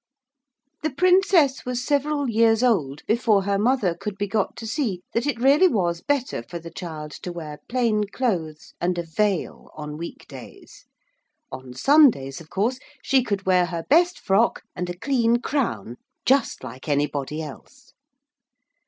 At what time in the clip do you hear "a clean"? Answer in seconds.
14.89-15.37